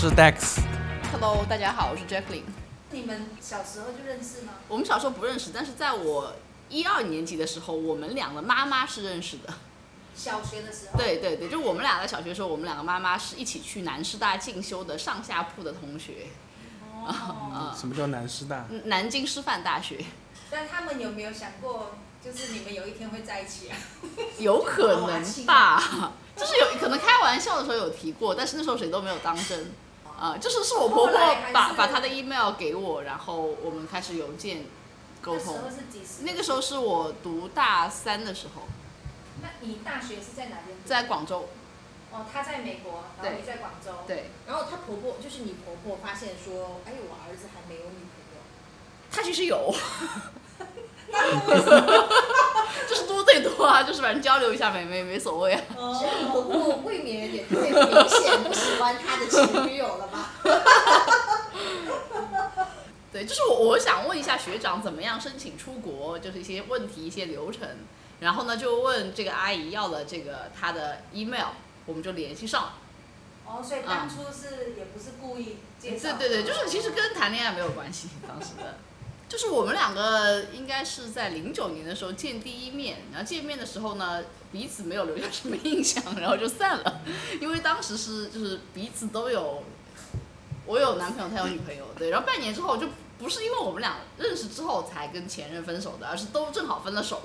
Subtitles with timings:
[0.00, 0.60] 是 Dex。
[1.12, 2.44] Hello，大家好，我是 Jacqueline。
[2.90, 4.54] 你们小时候就认识吗？
[4.66, 6.32] 我们小时候不认识，但是在我
[6.70, 9.52] 一二年级的时候，我们俩的妈妈是认识的。
[10.14, 10.98] 小学的时候。
[10.98, 16.28] 对对对，就我们俩在小学的时候，我们两个妈妈是一起去南师大进修的上下铺的同学。
[16.94, 17.70] 哦。
[17.78, 18.64] 什么叫南师大？
[18.70, 20.02] 嗯南京师范大学。
[20.50, 23.76] 但他们有没有想过，就是你们有一天会在一起啊？
[24.40, 29.70] 有可能吧，就是有可能开玩笑的时候有提过，但是那时候谁都没有当真。
[30.20, 34.66] 啊、就是是我婆婆把把她的 email 给我，然后我们开始邮件
[35.22, 35.64] 沟通那时。
[35.64, 36.22] 候是几时？
[36.24, 38.64] 那个时候是我读大三的时候，
[39.40, 40.76] 那你大学是在哪边？
[40.84, 41.48] 在广州。
[42.12, 43.92] 哦，他在美国，然后对你在广州。。
[44.06, 48.42] 对，然后她婆婆就是你婆婆发现说，哎，我儿子还没有女朋友，
[49.10, 49.72] 他其实有，
[52.88, 55.62] 就是多对多啊，就是反正交流一下没没没所谓啊。
[55.76, 57.72] 所以你婆婆未免有点太明
[58.08, 60.30] 显不喜欢他的前女友了吧？
[63.12, 67.68] 对，就是我我想问一下学长怎么样申请出国，就是一些问题一些流程，
[68.20, 71.48] 然后呢就问这个阿姨要了这个她的 email，
[71.86, 72.74] 我们就联系上了。
[73.44, 76.16] 哦，所以当初是、也不是故意介绍。
[76.16, 78.78] 对对对，就是其实跟谈恋爱没有关系，当时的。
[79.30, 87.00] 就是我们两个应该是在零九年的时候见第一面，然后见面的时候呢，彼此没有留下什么印象，然后就散了，
[87.40, 89.62] 因为当时是就是彼此都有，
[90.66, 92.88] 我有男朋友，他有女朋友，对，然后半年之后就
[93.20, 97.22] 不是因为我们俩认识之后才跟前任分手的，而是都正好分了手，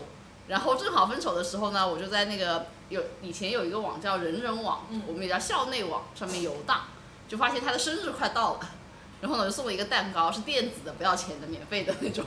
[0.48, 6.82] 然后正好分手的时候呢，我就在那个有以前有一个网叫人人网，我们也叫校内网上面游荡，
[7.28, 8.70] 就发现他的生日快到了。
[9.22, 12.26] 然后呢，就送了一个蛋糕，是电子的，不要钱的，免费的那种。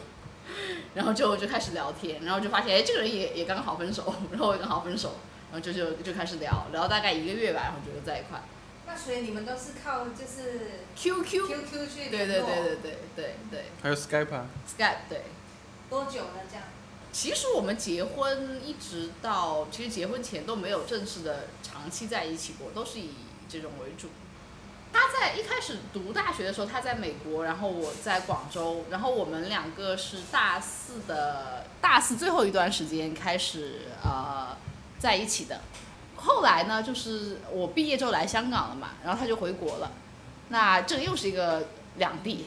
[0.95, 5.17] 然后就就开始聊天，然后就发现，哎，这个人也也刚好分手，然后我也刚好分手，
[5.53, 8.41] 然后就就就开始聊，聊大概一个月吧，然后就在一块。
[8.87, 15.23] 那所以你们都是靠就是 QQ，QQ 去对对对对对对对还有 Skype 啊？，Skype 对。
[15.91, 16.65] 多久了这样？
[17.13, 23.11] 其实我们结婚一直到其实结婚前都没有正式的长期在一起过，都是以
[23.49, 24.09] 这种为主。
[24.93, 34.57] 他在一开始读大学的时候，他在美国，然后我在广州，然后我们两个是大四的大四最后一段时间开始呃
[34.99, 35.61] 在一起的。
[36.17, 39.93] 后来呢，就是我毕业之后来香港了嘛，然后他就回国了，
[40.49, 42.47] 那这又是一个两地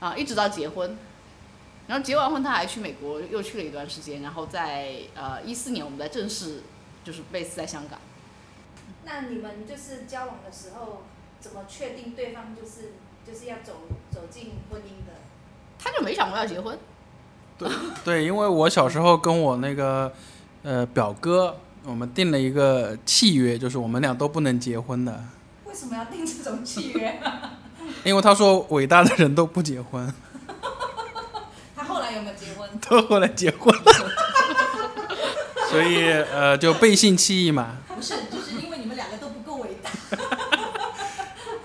[0.00, 0.96] 啊，一直到结婚。
[1.86, 6.62] 然后结完婚，他还去美国又去了一段时间，然后在呃一四年我们才正式
[7.02, 7.98] 就是 base 在香港。
[9.04, 11.04] 那你们就是交往的时候，
[11.40, 12.92] 怎么确定对方就是
[13.26, 13.72] 就是要走
[14.10, 15.12] 走进婚姻的？
[15.78, 16.76] 他就没想过要结婚，
[17.56, 17.68] 对
[18.04, 20.12] 对，因为我小时候跟我那个
[20.64, 25.24] 呃表哥，我们定了一个契约，就是我们俩都不能结婚的，
[25.64, 27.20] 为什么要定这种契约？
[28.02, 30.12] 因为他说伟大的人都不结婚，
[31.76, 32.68] 他后来有没有结婚？
[32.88, 33.92] 都后来结婚了，
[35.70, 37.76] 所以呃就背信弃义嘛。
[37.94, 39.90] 不是，就是因为你们两个都不够伟大。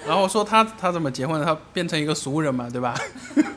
[0.05, 1.45] 然后说他他怎么结婚的？
[1.45, 2.93] 他变成一个俗人嘛，对吧？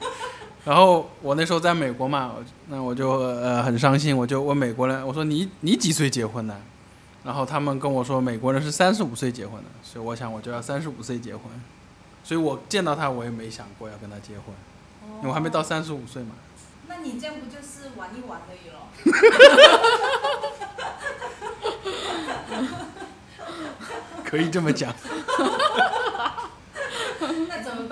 [0.65, 2.34] 然后我那时候在美国嘛，
[2.69, 6.56] 那我就呃很伤心，我就问美国人，我说你你几岁结婚的？
[7.25, 11.43] 然后他们跟我说美国人是三十五岁结婚的，所以我想我就要三十五岁结婚，
[12.23, 14.55] 所以我见到他我也没想过要跟他结婚，
[15.19, 16.31] 因为我还没到三十五岁嘛。
[16.89, 18.87] 那你这样不就是玩一玩而已咯？
[24.25, 24.93] 可以这么讲，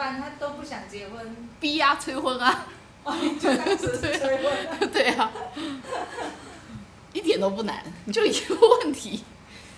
[0.05, 0.21] 那怎么办？
[0.21, 2.67] 他都不想结婚，逼啊，催婚啊，
[3.05, 4.91] 哦，你就当时是催婚。
[4.93, 5.31] 对啊，
[7.13, 7.83] 一点都不难，
[8.13, 9.25] 就一个问题，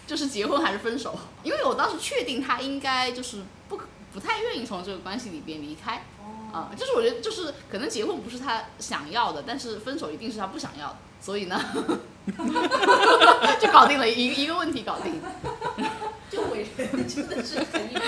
[0.07, 1.17] 就是结婚还是分手。
[1.43, 3.79] 因为我当时确定他应该就是不
[4.13, 6.03] 不太愿意从这个关系里边离开。
[6.53, 11.61] 啊、就是我觉得，就是可能结婚不是他想要的，但是分手一定是他不想要的，所以呢，
[13.61, 15.21] 就搞定了一个一个问题，搞定。
[16.31, 18.03] 就伟人真的是很一般。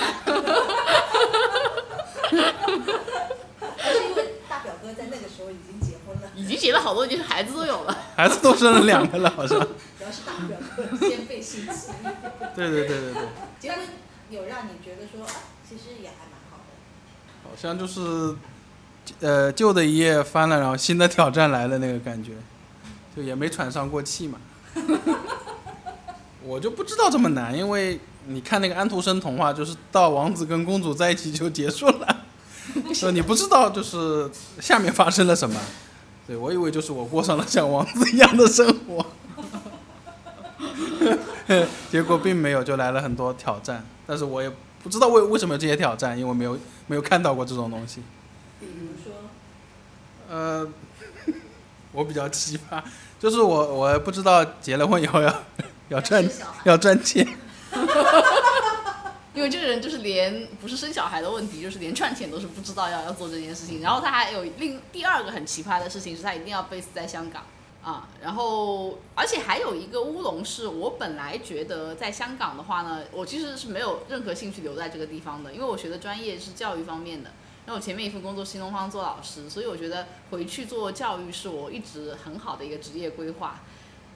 [2.28, 7.96] 还是因为大表哥在那个时候已经结婚了，已经结了好多，已经孩子都有了。
[8.16, 9.58] 孩子都生了两个了，好像。
[9.58, 9.66] 主
[10.04, 11.92] 要是大表哥先被性弃。
[12.54, 13.22] 对对对对对，
[13.58, 13.80] 结婚
[14.30, 15.32] 有让你觉得说，啊，
[15.68, 16.64] 其实也还蛮好的。
[17.44, 18.36] 好像就是
[19.20, 22.32] 呃旧的一页翻了，然后新的挑战来了那个感觉，
[23.16, 24.38] 就也没喘上过气嘛。
[26.44, 32.24] 我就不知道这么难，因为你看那个安徒生童话，就是到王子跟公主在一起就结束了，
[32.92, 34.30] 说你不知道就是
[34.60, 35.58] 下面发生了什么。
[36.26, 39.06] 对我以为就是我过上了像王子一样的生活，
[41.90, 43.82] 结果并没有，就来了很多挑战。
[44.06, 44.52] 但是我也
[44.82, 48.02] 不知道为为什么有这些挑战，因为我没有没有看到过这种东西。
[48.60, 49.14] 比如说，
[50.28, 50.68] 呃，
[51.92, 52.82] 我比较奇葩，
[53.18, 55.34] 就是我我不知道结了婚以后要
[55.88, 56.22] 要赚
[56.64, 57.26] 要赚钱，
[59.38, 63.80] 因为这个人就是连不是生小孩的问题，就是连赚钱都是不知道要要做这件事情。
[63.80, 67.44] 然后他还有另第二个很奇葩的事情是，他一定要 base 在香港
[67.80, 68.08] 啊。
[68.20, 77.30] 然后而且还有一个乌龙是，我本来觉得在香港的话呢，我其实是没有任何兴趣留在这个地方的，因为我学的专业是教育方面的。
[77.66, 83.60] 那我前面一份工作新东方做老师，所以我觉得回去做教育是我一直很好的一个职业规划。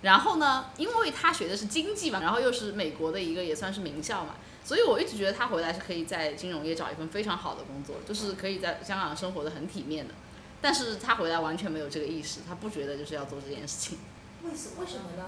[0.01, 10.15] 然后呢，因为他学的是经济嘛，然后又是美国的一个也算是名校嘛，所以我一直觉得他回来是可以在金融业找一份非常好的工作，就是可以在香港生活的很体面的。
[10.61, 13.99] 但是他回来完全没有这个意识，他不觉得就是要做这件事情。
[14.45, 15.25] 为什为什么呢？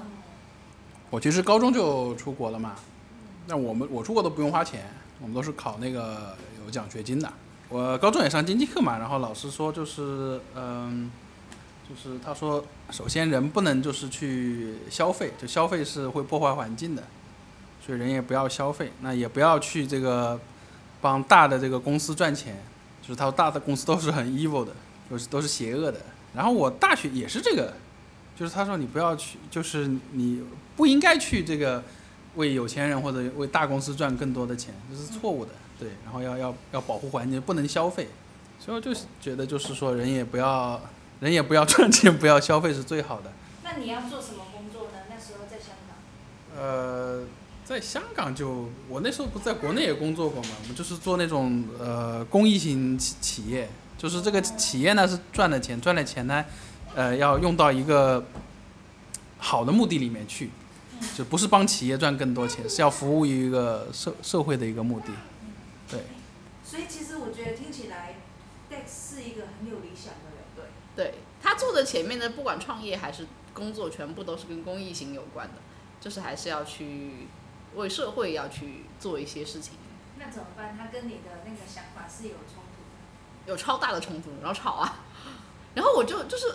[1.10, 2.76] 我其实高中就出国了嘛，
[3.46, 4.88] 那我们我出国都不用花钱，
[5.20, 7.32] 我们都是考那个有奖学金的。
[7.69, 11.10] 我高中也上经济课嘛，然后老师说就是嗯，
[11.88, 17.02] 就是他说首先人不能就是去消费，就消费是会破坏环境的，
[17.84, 20.40] 所以人也不要消费，那也不要去这个
[21.00, 22.56] 帮大的这个公司赚钱，
[23.02, 24.72] 就是他说大的公司都是很 evil 的，
[25.10, 26.00] 都是都是邪恶的。
[26.34, 27.75] 然后我大学也是这个，
[28.34, 30.42] 就是他说你不要去，就是你
[30.76, 31.82] 不应该去这个
[32.36, 35.50] 为有钱人或者为大公司赚更多的钱，这是错误的。
[35.78, 38.08] 对，然后要要要保护环境，不能消费。
[38.58, 40.81] 所以我就是觉得，就是说人也不要，
[41.20, 43.31] 人也不要赚钱，不要消费是最好的。
[43.62, 45.00] 那你要做什么工作呢？
[45.10, 46.56] 那时候在香港。
[46.56, 47.25] 呃，
[47.64, 56.44] 在香港就我那时候不在国内也工作过嘛，我们就是做那种呃公益型企企业，就是这个企业呢是赚了钱，赚了钱呢，
[56.94, 58.26] 呃要用到一个
[59.38, 60.50] 好的目的里面去，
[61.16, 65.06] 就不是帮企业赚更多钱，是要服务于一个社社会的一个目的。
[65.90, 66.00] 对，
[66.62, 68.17] 所以其实我觉得听起来
[68.70, 70.64] ，Dex 是一个很有理想的人，对。
[70.96, 75.55] 对他做的前面的，不管创业还是工作，全部都是跟公益型有关的，
[76.00, 77.26] 就是还是要去
[77.76, 79.74] 为社会要去做一些事情。
[80.18, 80.76] 那怎么办？
[80.78, 83.50] 他跟你的那个想法是有冲突的。
[83.50, 85.04] 有超大的冲突，然后吵啊，
[85.74, 86.46] 然后我就就是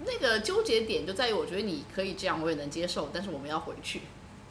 [0.00, 4.02] 那个纠结点就在于，我觉得你可以这样，我也能接受，但是我们要回去，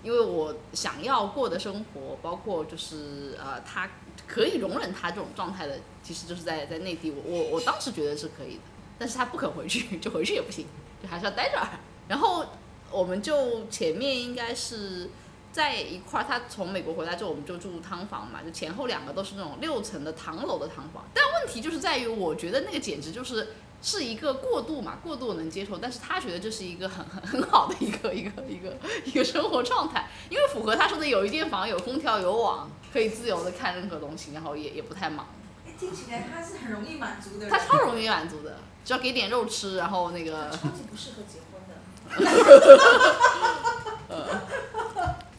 [0.03, 3.89] 因为我想要过的生活，包括就是呃，他
[4.27, 8.61] 可以容忍他这种状态的，其实就是在在内地，我我我当时觉得是可以的，
[8.97, 10.65] 但是他不肯回去， 就回去也不行，
[11.01, 11.59] 就还是要待着。
[12.07, 12.45] 然后
[12.91, 15.09] 我们就前面应该是
[15.55, 21.05] 在一块儿，他从美国回来之后，我们就住汤房嘛，就前后两个都是那种六层的唐楼的汤房。
[21.13, 28.75] 但问题就是在于，我觉得那个简直就是是一个过渡嘛，过渡我能接受，但是他觉得这是一个很很 很好的一个一个一个
[29.05, 35.25] 一个生活状态，因为符合他说的有一间房、有空调、有网，可以自由的看任何东西，然后也也不太忙。
[35.65, 37.49] 哎，听起来他是很容易满足的人。
[37.49, 41.75] 他超容易满足的，只要给点肉吃，然后那个超级不适合结婚的。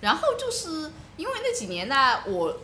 [0.06, 2.56] 然后就是因为那几年呢，我，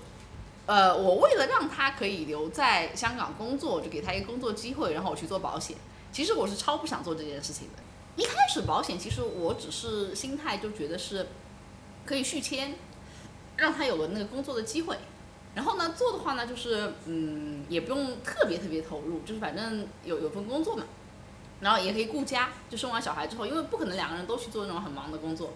[0.65, 5.77] 呃，我为了让他可以留在香港工作，就给他一个工作机会，然后我去做保险。
[6.13, 7.83] 其实我是超不想做这件事情的。
[8.15, 11.31] 一开始保险，其实我只是心态就觉得是
[12.07, 12.77] 可以续签，
[13.57, 14.97] 让他有了那个工作的机会。
[15.57, 20.85] 然后呢，做的话呢，就是嗯，也不用特别特别投入，就是反正有有份工作嘛，
[21.59, 22.51] 然后也可以顾家。
[22.71, 25.51] 就生完小孩之后，因为不可能两个人都去做那种很忙的工作，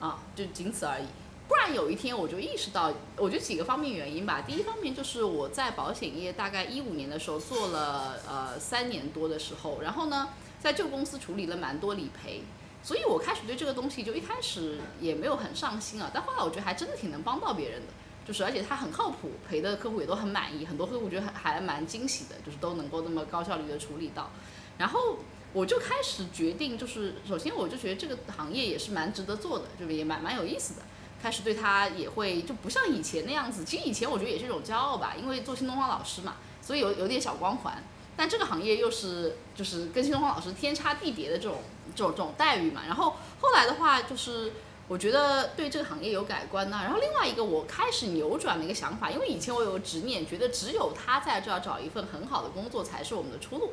[0.00, 1.04] 啊，就仅此而已。
[1.48, 4.42] 不然有一天我就意识到，我觉得几个方面原因吧。
[4.46, 12.42] 第一方面就是我在保险业大概一五年的时候做了呃三年多的时候，然后呢，在旧公司处理了蛮多理赔，
[12.82, 16.10] 所以我开始对这个东西就一开始也没有很上心啊。
[16.12, 17.92] 但后来我觉得还真的挺能帮到别人的，
[18.26, 24.30] 就是而且它很靠谱，赔的客户也都很满意，很多客户觉得还还蛮惊喜的，就是都能够那么高效率的处理到。
[24.78, 25.18] 然后
[25.52, 30.82] 我就开始决定，就是首先我就觉得这个行业也是蛮值得做的，就是也蛮蛮有意思的。
[31.26, 37.82] 开始对他也会就不像以前那样子，其实以前我觉得也是一种骄傲吧，因为做新东方老师嘛，所以有有点小光环。
[38.16, 41.56] 但这个行业又是就是跟新东方老师天差地别的这种
[41.96, 42.82] 这种这种待遇嘛。
[42.86, 44.52] 然后后来的话，就是
[44.86, 53.72] 我觉得对这个行业有改观呐、然后另外一个我开始扭转了一个想法，因为以前我有个执念，觉得只有他在这儿找一份很好的工作才是我们的出路。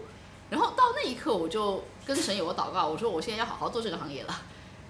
[0.50, 4.42] 然后到那一刻，我就跟神有个祷告，我说我现在要好好做这个行业了。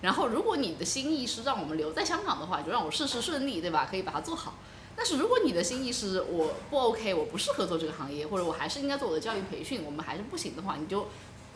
[0.04, 3.88] 然后，如果你的心意是让我们留在香港的话，就让我事事顺利，对吧？
[3.90, 4.56] 可以把它做好。
[4.98, 11.08] 但是如果你的心意是我不 OK，我不适合做这个行业，或者我还是应该做我的教育培训，我们还是不行的话，你就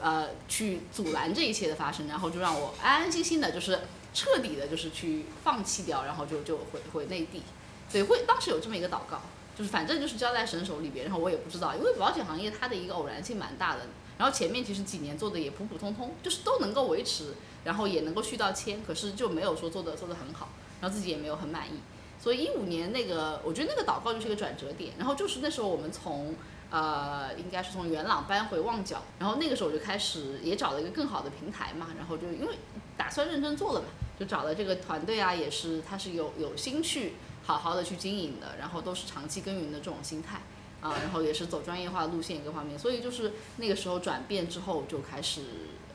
[0.01, 3.81] 呃去阻拦这一切的发生，然后就让我安安心心的，就是
[4.13, 7.43] 彻底的，就是去放弃掉，然后就就回回内地。
[7.91, 9.21] 对，会当时有这么一个祷告。
[9.57, 13.81] 就是反正就是交在神手里边，然后我也不知道，因为保险行业它的一个偶然性蛮大的。
[14.15, 17.33] 然后前面其实几年做的也普普通通，就是都能够维持，
[17.67, 20.47] 然后也能够续到签，可是就没有说做的做的很好，
[20.79, 21.73] 然后自己也没有很满意。
[22.17, 24.93] 所以一五年那个，我觉得那个祷告就是一个转折点。
[24.97, 26.33] 然后就是那时候我们从
[26.69, 32.55] 呃，应该是从元朗搬回旺角，然后那个时候我就开始也找了一个更好的平台嘛，然后就因为
[32.95, 37.13] 打算认真做了嘛，就找了这个团队啊，也是他是有有心去
[37.45, 40.41] 好好的去经营的，然后都是长期耕耘的这种心态
[40.81, 45.41] 啊，然后也是走专业化路线各方面，所以就是那个时候转变之后就开始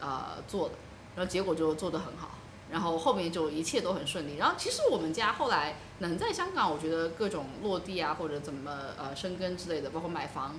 [0.00, 0.74] 呃做的，
[1.14, 2.30] 然后结果就做得很好。
[2.70, 4.36] 然后后面就一切都很顺利。
[4.36, 10.58] 然后其实我们家后来能在香港，我觉得各种落地啊，或者怎么呃生根之类的，包括买房，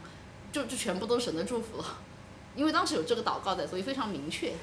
[0.52, 1.98] 就就全部都是神的祝福了。
[2.56, 4.54] 因为当时有这个祷告在，所以非常明确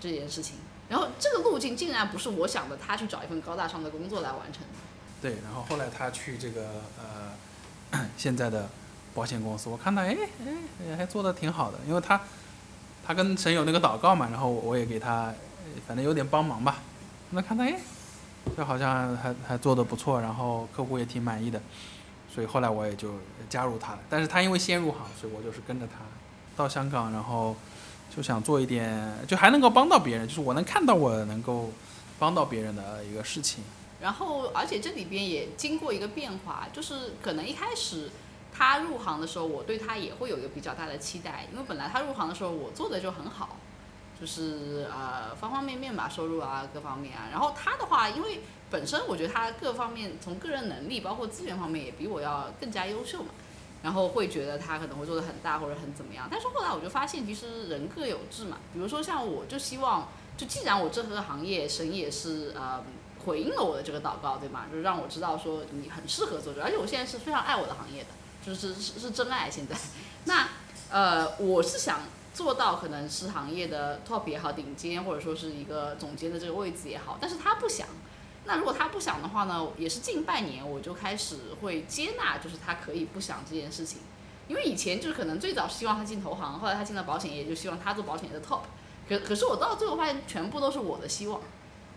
[0.00, 0.56] 这件事情。
[0.88, 4.68] 然后这个路径竟然不是我想的，他去找一份高大上的工作来完成的。
[5.22, 6.66] 对，然后后来他去这个
[7.92, 8.68] 呃现在的
[9.14, 10.16] 保险公司，我看他哎
[10.84, 12.20] 哎还做的挺好的，因为他
[13.08, 15.32] 他跟神有那个祷告嘛，然后我也给他
[15.86, 16.76] 反正有点帮忙吧。
[17.30, 17.80] 那看他哎，
[18.54, 21.58] 就好像还还做的不错，然后客户也挺满意的，
[22.30, 23.14] 所以后来我也就
[23.48, 23.98] 加入他了。
[24.10, 26.00] 但是他因为先入行，所以我就是跟着他
[26.54, 27.56] 到香港，然后
[28.14, 31.72] 就想做一点，就还能够帮到别人，就是我能看到我能够
[32.18, 33.64] 帮到别人的一个事情。
[34.02, 38.10] 然后，而且这里边也经过一个变化，就是可能一开始
[38.58, 43.56] 他入行的时候，我对他也会有一个比较大的期待，因为本来他入行的时候我做的就很好。
[44.20, 47.28] 就是呃方方面面吧，收入啊各方面啊。
[47.30, 53.28] 然后他的话，因为本身我觉得他各方面从个人能力，包括资源方面也比我要更加优秀嘛。
[53.80, 56.26] 然后会觉得他可能会做的很大或者很怎么样。
[56.28, 58.58] 但是后来我就发现，其实人各有志嘛。
[58.72, 62.82] 比如说像我就希望，就既然我这个行业神也是呃
[63.24, 64.64] 回应了我的这个祷告，对吗？
[64.68, 68.08] 就是让我知道说你很适合做这，而且我现在是非常爱我的行业的，
[68.44, 69.76] 就是是是真爱现在。
[70.24, 70.48] 那
[70.90, 72.00] 呃我是想。
[72.34, 77.88] 做到可能是行业的 top 也好，顶尖或者说是一个总监的这个位置也好，但是他不想。
[78.44, 84.02] 那如果他不想的话呢，也是近半年我就开始会接纳，就是他可以不想这件事情。
[84.46, 88.60] 因为以前就是可能最早希望他进投行，后来他进了保险业，就希望他做保险业的 top。
[89.08, 91.40] 可可是我到最后发现，全部都是我的希望。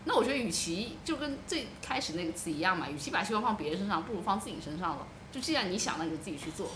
[0.06, 5.06] 那我觉得与其就跟最开始那个词一样嘛，与其把希望放别人身上，不如放自己身上了。
[5.32, 6.68] 就既然你想，那你就自己去做。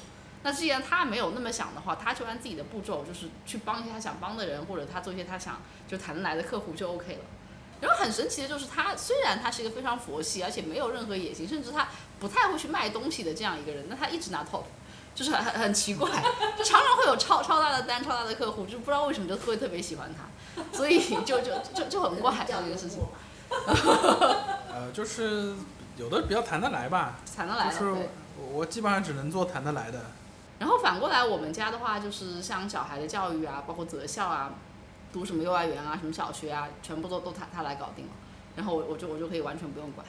[0.42, 7.20] 那既然他没有那么想的话，他就按自己的步骤，就是去帮一些他想帮的人，或者他做一些他想就谈得来的客户就 OK 了。
[7.80, 14.62] 然后很神奇的就是，他虽然他是一个非常佛系，而且没有任何野心，甚至他不太会去卖东西的这样一个人，那他一直拿 top，
[15.14, 16.08] 就是很很很奇怪，
[16.56, 23.00] 就常常会有超超大的单、超大的客户，就不知道为什么就特别特别喜欢他，所以就就就就很怪这个事情。
[23.50, 25.54] 呃，就是
[25.96, 28.08] 有的比较谈得来吧，谈得来就是
[28.52, 30.00] 我基本上只能做谈得来的。
[30.58, 34.54] 然后反过来，我们家的话就是像小孩的教育啊，包括择校啊，
[35.12, 38.12] 读什么幼儿园啊，什么小学啊，全部都都他他来搞定了。
[38.56, 40.06] 然后我我就我就可以完全不用管，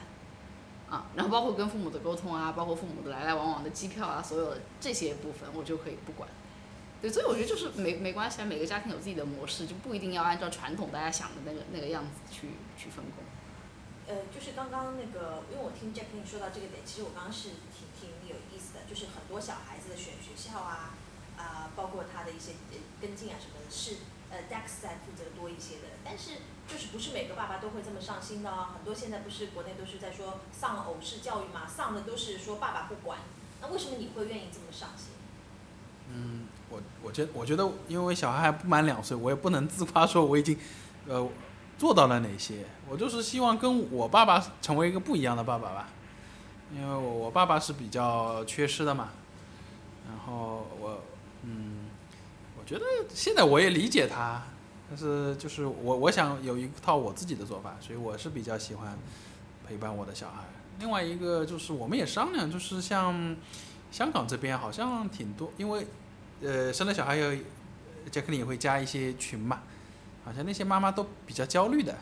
[0.88, 6.26] 啊，然后包括跟父母的沟通啊，包括父母的来来往往的机票啊，所有的这些部分我就可以不管。
[7.02, 13.22] 对，所以我觉得就是没没关系啊，每个家庭有自己的模式，就不一定要按照传统大家想的那个那个样子去去分工。
[14.08, 20.96] 呃，就是刚刚那个，因为我听 Jackie 说到这个点，其实我刚刚是挺挺有意思的，就是很多小孩子的选学校啊，
[21.36, 22.52] 啊，包括他的一些
[23.02, 24.00] 跟进啊什么的，是
[24.32, 26.00] 呃 Dex 在负责多一些的。
[26.02, 33.18] 但是就是不是每个爸爸都会这么上心的哦，很多现在不是国内都是在说丧偶式教育嘛，丧的都是说爸爸不管。
[33.60, 35.08] 那为什么你会愿意这么上心？
[36.10, 40.58] 嗯，我我觉我觉得，因为小孩还不满两岁，我也不能自夸说我已经，
[41.06, 41.28] 呃。
[41.78, 42.64] 做到了哪些？
[42.90, 45.88] 我就是希望跟我爸爸成为一个不一样的爸爸吧，
[46.74, 49.10] 因为我我爸爸是比较缺失的嘛。
[50.08, 51.00] 然后我，
[51.44, 51.86] 嗯，
[52.58, 54.42] 我觉得现在我也理解他，
[54.88, 58.98] 但是就是我我想有一套我自己的做法，所以我是比较喜欢
[59.66, 60.44] 陪伴我的小孩。
[60.80, 63.36] 另外一个就是我们也商量，就是像
[63.92, 65.86] 香港这边好像挺多，因为
[66.42, 67.30] 呃生了小孩要
[68.10, 69.60] 杰克林也会加一些群嘛。
[70.28, 71.96] 好像那些妈妈都比较焦虑的，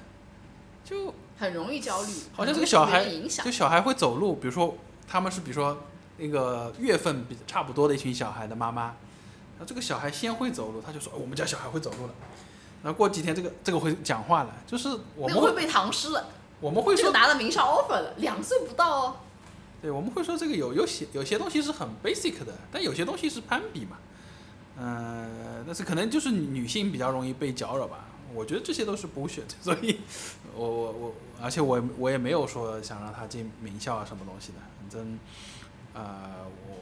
[0.84, 2.12] 就很容易焦虑。
[2.32, 3.06] 好像这个小孩，
[3.44, 5.78] 就小孩会走路，比如说他们是比如说
[6.18, 8.96] 那个月份比差不多的一群小孩的妈妈，
[9.60, 12.14] 那这个小孩先会走路，他就说我们家小孩会走路了。
[12.82, 16.26] 然后过几天这个这个会讲话了，就是我们会被唐诗了。
[16.60, 19.16] 我们会说拿了名校 offer 了，两岁不到哦。
[19.80, 23.98] 对，我们会说这个有有些有些东西是很 basic 的，但有些东西是攀比嘛。
[24.78, 28.04] 嗯，但是可能就是女性比较容易被搅扰吧。
[28.36, 30.00] 我觉得这些都是 bullshit， 所以，
[30.54, 35.18] 我我我，而且我我也没有说想让他进名校啊什么东西的，反正，
[35.94, 36.76] 呃，我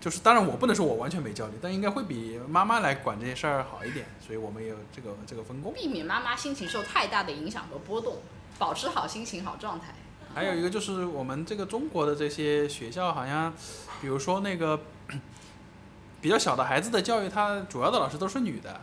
[0.00, 5.72] 就是当然我不能说我完全没焦虑，但应该会比妈妈来管这些事儿好一点，所以我们也有这个这个分工。
[5.72, 8.18] 避免妈妈心情受太大的影响和波动，
[8.58, 9.94] 保持好心情好状态。
[10.34, 13.52] 还有一个就是我们这个中国的这些学校，好像
[14.00, 14.78] 比如说那个
[16.20, 18.80] 比较小的孩子的教育，他主要的老师都是女的，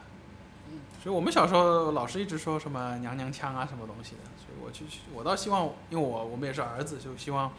[1.06, 4.84] 所以我们小时候老师一直说什么娘娘腔啊什么东西的，所以我就
[5.14, 7.54] 我倒希望，因为我我们也是儿子，就希望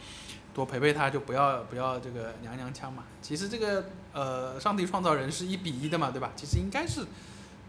[0.52, 3.04] 多陪陪他，就不要不要这个娘娘腔嘛。
[3.22, 6.32] 其实这个呃，上帝创造人是一比一的嘛，对吧？
[6.34, 7.06] 其实应该是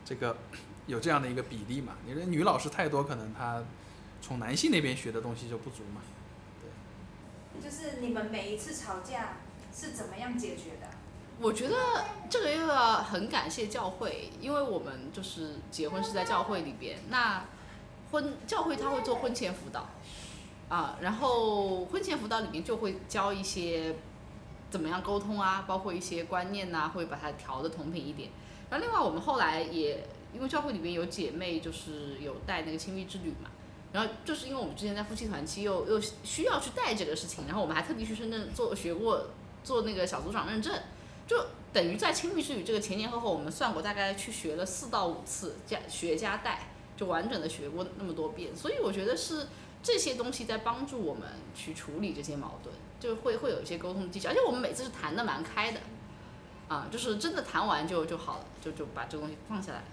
[0.03, 0.35] 这个
[0.87, 1.93] 有这样的一个比例嘛。
[2.07, 3.63] 你的女老师太多，可能她
[4.19, 6.01] 从男性那边学的东西就不足嘛。
[6.59, 9.33] 对就是你们每一次吵架
[9.71, 10.96] 是怎么样解决的？
[11.39, 11.75] 我觉得
[12.29, 17.45] 这个又要很感谢教会，因为我们就是结婚是在教会里边，那
[18.11, 19.87] 婚教会他会做婚前辅导，
[20.67, 23.95] 啊，然后婚前辅导里面就会教一些
[24.71, 28.29] 怎么样沟通啊，包括一些观念呐、会把它调的同频一点。
[28.71, 33.51] 然后另外我们后来也因为教会里边有姐妹就是有带那个亲密之旅嘛，
[33.93, 39.27] 然后就是因为我们之前在夫妻团期又又需要去带这个事情，然后我们还特地去深圳做学过
[39.63, 40.73] 做那个小组长认证。
[41.27, 48.55] 就等于在亲密之旅这个前前后后，我们算过，大概去学了四到五次加学加带，就完整的学过那么多遍。
[48.55, 49.47] 所以我觉得是
[49.83, 55.79] 这些东西在帮助我们去处理这些矛盾，就会会有一些沟通技巧，而且我们每次是谈的蛮开的，
[56.69, 59.83] 啊，就是真的谈完就就好了，就就把这个东西放下来。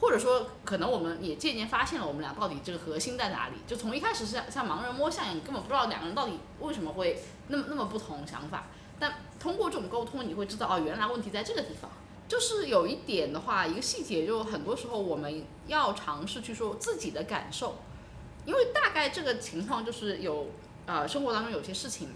[0.00, 3.56] 或者说，可能我们也渐渐发现了我们俩到底这个核心在哪里。
[3.66, 8.64] 就从一开始是像盲人摸象一样，你根本不知道两个人到底为什么会那么那么不同想法。
[8.98, 11.90] 但通过这种沟通，你会知道哦，原来问题在这个地方。
[12.28, 17.74] 就是有一点的话，一个细节，就很多时候我们要尝试去说自己的感受，
[18.46, 20.46] 因为大概这个情况就是有
[20.86, 22.10] 呃生活当中有些事情，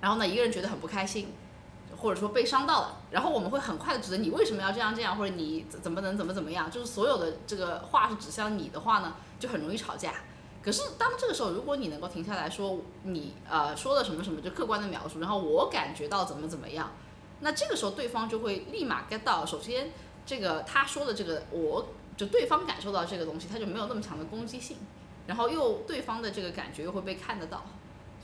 [0.00, 1.28] 然后呢一个人觉得很不开心，
[1.96, 10.14] 或者说被伤到了，然后我们会很快的指责你为什么要这样这样，或者你怎么能怎么怎么样，就是所有的这个话是指向你的话呢，就很容易吵架。
[10.64, 16.92] 可是当这个时候，如果你能够停下来说你呃说了什么什么，就客观的描述，然后我感觉到怎么怎么样，
[17.40, 19.92] 那这个时候对方就会立马 get 到，首先
[20.24, 24.78] 这个他说的这个，我就对方感受到这个东西，他就没有那么强的攻击性，
[25.26, 27.66] 然后又对方的这个感觉又会被看得到，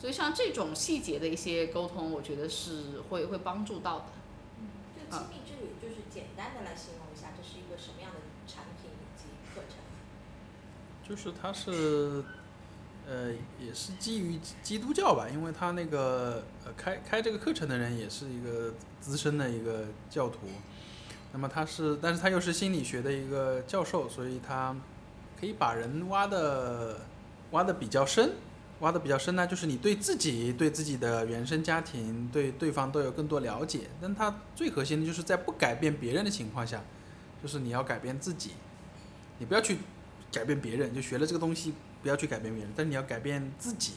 [0.01, 4.05] 所以像这种细节的一些沟通，我觉得是会会帮助到的。
[4.61, 9.77] 嗯就亲密之旅，就是简单的来形容一下，这是一个什么样的产品以及课程？
[11.11, 12.23] 就是它是，
[13.05, 20.39] 呃，也是基于基督教吧，因为他那个呃开开这个课程的人也是一个资深的一个教徒，
[21.33, 24.77] 那么他是，但是他又是心理学的一个教授，所以他
[25.41, 27.01] 可以把人挖的
[27.51, 28.35] 挖的比较深，
[28.79, 36.81] 挖的比较深呢，就是你对自己、对自己的原生家庭、对对方都有更多了解，但他最核心的就是在不改变别人的情况下，
[37.43, 38.53] 就是你要改变自己，
[39.39, 39.79] 你不要去。
[40.33, 43.95] 改变别人，就学了这个东西，不要去改变别人，但是你要改变自己。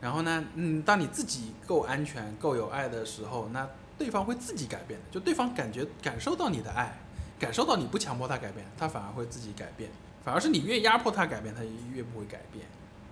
[0.00, 3.68] 然后呢，嗯，当你自己够安全、够有爱的时候，那
[3.98, 4.98] 对方会自己改变。
[5.10, 6.96] 就对方感觉感受到你的爱，
[7.38, 9.90] 感受到你不强迫他改变，他反而会自己改变。
[10.24, 12.66] 反而是你越压迫他改变，他越不会改变。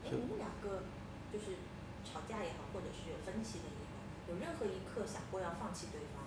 [0.05, 0.85] 你们两个
[1.31, 1.57] 就是
[2.05, 4.01] 吵架也好，或者是有分歧的也好，
[4.33, 6.18] 有任何一刻想过要放弃对方？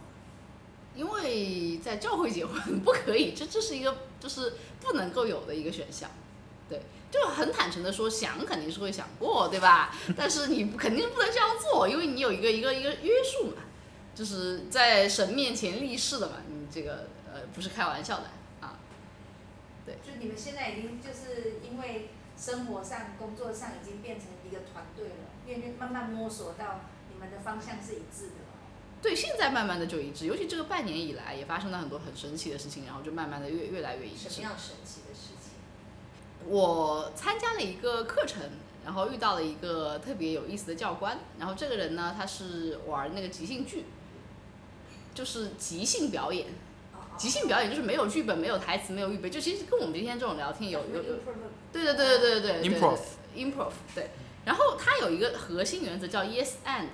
[0.96, 6.10] 因为在教会结婚不可以，这这是一个就是不能够有的一个选项，
[6.70, 9.96] 对，就很坦诚的说，想肯定是会想过，对吧？
[10.18, 13.64] 但是你肯定不能这样做，因为你有一个一个一个约束嘛，
[14.14, 18.26] 就是在神面前立誓的嘛，你这个呃不是开玩笑的
[18.60, 18.78] 啊，
[19.86, 19.96] 对。
[20.04, 28.36] 就你们现在已经就是因为生活上、工作上已经变成一个团队了，因为慢慢摸索到你们的方向是一致的。
[29.02, 34.30] 对，现在慢慢的就一致，尤其这个半年以来也发生了很多很神奇的事情，然后就慢慢的越越来越一致。
[34.30, 36.48] 什么样神奇的事情？
[36.48, 38.44] 我参加了一个课程，
[38.86, 43.86] 然后遇到了一个特别有意思的教官，然后这个人呢，他是玩那个即兴剧，
[45.16, 46.48] 就是即兴表演。
[47.18, 51.16] 即兴表演就是没有剧本、没有台词、没有预备，就其实跟我们今天这种聊天有有有。
[51.72, 52.70] 对对对对对对。
[52.70, 53.00] Improv。
[53.36, 54.10] Improv 对，
[54.46, 56.88] 然后他有一个核心原则叫 Yes and。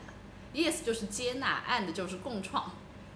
[0.54, 2.72] Yes 就是接纳，and 就是共创，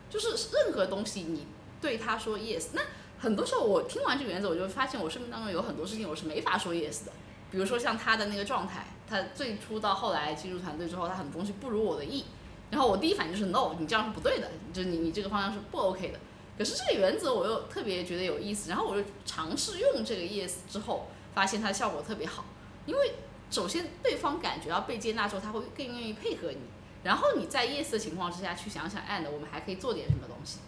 [0.10, 1.48] 就是任何东西你
[1.82, 2.82] 对他说 yes，那
[3.18, 7.12] 很多时候我听完这个原则，我就发现我生命当中有很多事情我是没法说 yes 的。
[7.50, 12.26] 比如说像他的那个状态，他最初到后来进入团队之后，他很多东西不如我的意，
[12.70, 16.20] 然后我第一反应就是 no，你这样是不对的，就你你这个方向是不 OK 的。
[16.58, 22.46] 可是这个原则我又特别觉得有意思，然后我就尝试用这个 yes 之后，发现它的效果特别好，
[22.86, 23.14] 因为
[23.50, 26.60] 首先对方感觉到被接纳之后，他会更愿意配合你。
[27.04, 30.60] 然后你在 yes 的情况之下去想想 and 我们还可以做点什么东西。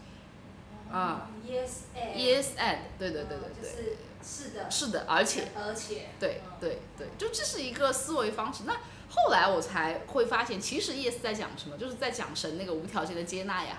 [0.92, 2.16] 啊，yes and。
[2.16, 8.64] yes and 对对对对就对，是是的，是的，而且而且，对嗯对对，就这是一个思维方式。
[8.66, 13.78] 那后来我才会发现，其实 yes 在讲什么，就是在讲神那个无条件的接纳呀。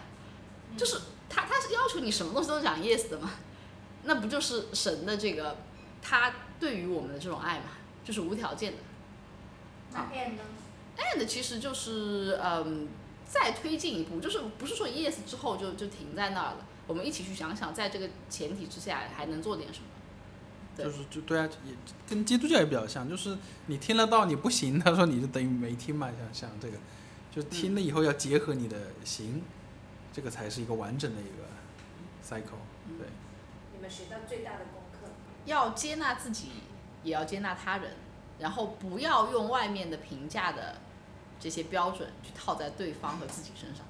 [0.71, 3.31] 嗯就是他他是要求你什么东西都讲 yes 的嘛，
[4.03, 5.57] 那不就是神的这个
[6.03, 7.67] 他对于我们的这种爱嘛，
[8.05, 8.79] 就是无条件的。
[9.93, 10.43] 那 and 呢？
[10.97, 12.89] And 其实就是嗯，
[13.27, 19.87] 再推进一步，就是不是说 yes 之后就就停在那儿了，我们一起去想想，在这个前提之下还能做点什么。
[20.77, 21.73] 对就是就对啊，也
[22.09, 26.77] 跟基督教也比较像，就是你听了到你不行，他说你就等于没听嘛，像像这个，
[27.31, 29.41] 就听了以后要结合你的行，
[30.13, 31.45] 这个才是一个完整的一个
[32.27, 32.59] cycle。
[32.99, 33.07] 对，
[33.73, 35.09] 你们学到最大的功课，
[35.45, 36.49] 要接纳自己，
[37.05, 37.93] 也要接纳他人，
[38.41, 40.81] 然后不要用外面的评价的
[41.41, 43.85] 这些标准去套在对方和自己身上，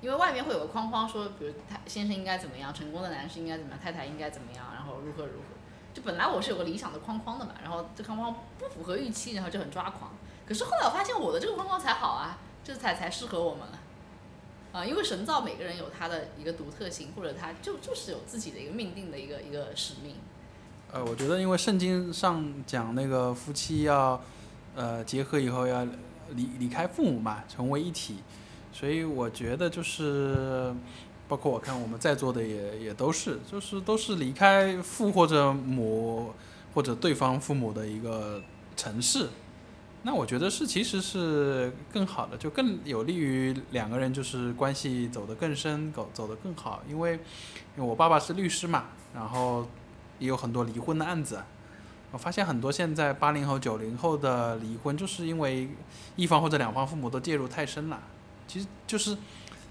[0.00, 5.56] 因为外面会有个框框说，比如他先生应该怎么样，成功的男士应该怎么样，太太应该怎么样，然后如何如何。
[5.92, 10.12] 就本来我是有个理想的框框的嘛，然后这框框不符合预期，然后就很抓狂。
[10.46, 13.64] 可是后来我发现我的这个框框才好啊，这才才适合我们
[14.72, 14.84] 啊。
[14.84, 20.16] 因为神造每个人有他的一个独特性，或者他就就是有自己的一个命定的一个一个使命。
[20.92, 24.20] 呃，我觉得因为圣经上讲那个夫妻要，
[24.74, 25.86] 呃，结合以后要
[26.34, 28.16] 离离开父母嘛，成为一体，
[28.72, 30.74] 所以我觉得就是，
[31.28, 36.32] 包括我看我们在座的也也都是，就是都是离开父或者母
[36.74, 38.42] 或者对方父母的一个
[38.76, 39.28] 城市，
[40.02, 47.12] 那我觉得是其实是更好的，就更有利于两个人就是关系走得更深，走走得更好，因为
[47.76, 49.66] 因为我爸爸是律师嘛，然后。
[50.20, 51.42] 也有很多离婚的案子。
[52.12, 55.68] 我发现很多现在八零后、九零后的离婚，就是因为
[56.16, 58.00] 一方或者两方父母都介入太深了，
[58.48, 59.16] 其实就是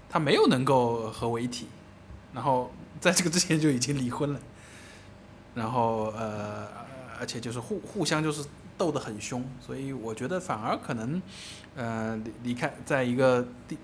[0.08, 1.66] 他没有能够合为一体，
[2.32, 4.40] 然后在这个之前就已经离婚了，
[5.54, 6.66] 然后呃，
[7.18, 8.42] 而且就是互互相就是
[8.78, 11.20] 斗得很凶，所以我觉得反而可能
[11.76, 13.76] 呃离离开在一个第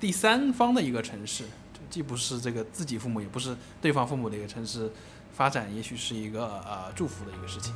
[0.00, 1.44] 第三方的一个城市，
[1.90, 4.90] 既不是这个自己父母，也不是对方父母的一个城市。
[5.38, 7.72] 发展也许是一个呃祝福的一个事情。